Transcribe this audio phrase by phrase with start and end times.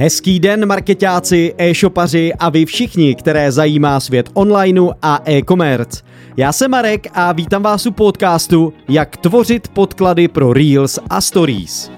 [0.00, 6.02] Hezký den, marketáci, e-shopaři a vy všichni, které zajímá svět onlineu a e-commerce.
[6.36, 11.90] Já jsem Marek a vítám vás u podcastu Jak tvořit podklady pro Reels a Stories.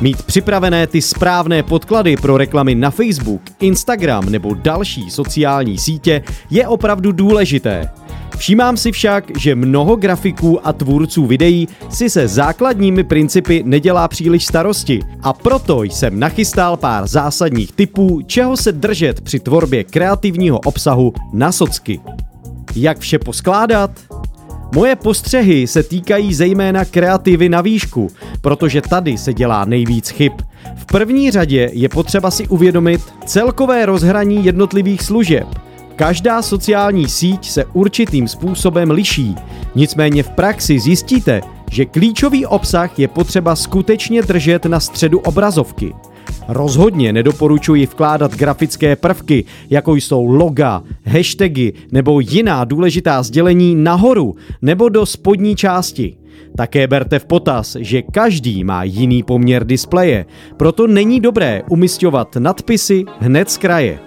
[0.00, 6.68] Mít připravené ty správné podklady pro reklamy na Facebook, Instagram nebo další sociální sítě je
[6.68, 7.88] opravdu důležité.
[8.36, 14.44] Všímám si však, že mnoho grafiků a tvůrců videí si se základními principy nedělá příliš
[14.44, 21.12] starosti a proto jsem nachystal pár zásadních typů, čeho se držet při tvorbě kreativního obsahu
[21.32, 22.00] na socky.
[22.76, 23.90] Jak vše poskládat?
[24.74, 28.10] Moje postřehy se týkají zejména kreativy na výšku,
[28.40, 30.32] protože tady se dělá nejvíc chyb.
[30.76, 35.46] V první řadě je potřeba si uvědomit celkové rozhraní jednotlivých služeb–
[35.96, 39.34] Každá sociální síť se určitým způsobem liší,
[39.74, 45.94] nicméně v praxi zjistíte, že klíčový obsah je potřeba skutečně držet na středu obrazovky.
[46.48, 54.88] Rozhodně nedoporučuji vkládat grafické prvky, jako jsou loga, hashtagy nebo jiná důležitá sdělení nahoru nebo
[54.88, 56.16] do spodní části.
[56.56, 63.04] Také berte v potaz, že každý má jiný poměr displeje, proto není dobré umistovat nadpisy
[63.20, 64.05] hned z kraje.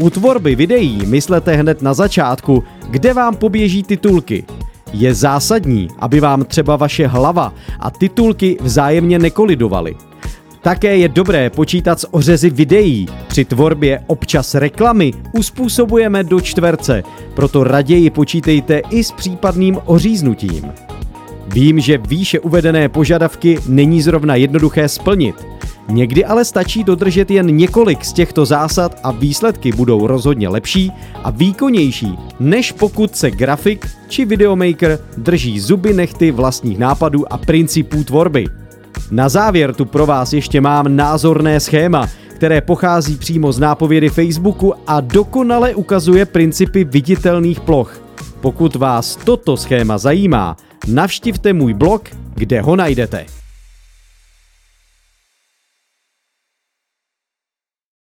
[0.00, 4.44] U tvorby videí myslete hned na začátku, kde vám poběží titulky.
[4.92, 9.94] Je zásadní, aby vám třeba vaše hlava a titulky vzájemně nekolidovaly.
[10.62, 13.06] Také je dobré počítat s ořezy videí.
[13.28, 17.02] Při tvorbě občas reklamy uspůsobujeme do čtverce,
[17.34, 20.72] proto raději počítejte i s případným oříznutím.
[21.52, 25.49] Vím, že výše uvedené požadavky není zrovna jednoduché splnit.
[25.90, 30.92] Někdy ale stačí dodržet jen několik z těchto zásad a výsledky budou rozhodně lepší
[31.24, 38.04] a výkonnější, než pokud se grafik či videomaker drží zuby nechty vlastních nápadů a principů
[38.04, 38.46] tvorby.
[39.10, 44.74] Na závěr tu pro vás ještě mám názorné schéma, které pochází přímo z nápovědy Facebooku
[44.86, 48.02] a dokonale ukazuje principy viditelných ploch.
[48.40, 50.56] Pokud vás toto schéma zajímá,
[50.88, 52.02] navštivte můj blog,
[52.34, 53.39] kde ho najdete.